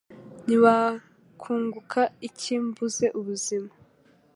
nti 0.43 0.55
Wakunguka 0.63 2.01
iki 2.27 2.53
mbuze 2.65 3.05
ubuzima? 3.19 3.71